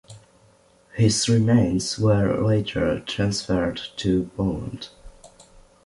His 0.95 1.29
remains 1.29 1.99
were 1.99 2.35
later 2.43 3.01
transferred 3.01 3.79
to 3.97 4.31
Poland. 4.35 4.89